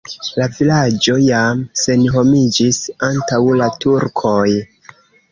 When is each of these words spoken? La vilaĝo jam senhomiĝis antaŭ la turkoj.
La 0.41 0.45
vilaĝo 0.53 1.17
jam 1.23 1.59
senhomiĝis 1.81 2.79
antaŭ 3.09 3.39
la 3.61 3.67
turkoj. 3.85 4.41